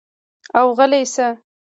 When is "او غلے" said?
0.57-1.01